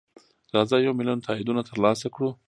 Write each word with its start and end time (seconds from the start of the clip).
راځه 0.55 0.75
یو 0.85 0.93
میلیون 0.99 1.19
تاییدونه 1.27 1.61
ترلاسه 1.69 2.07
کړو. 2.15 2.29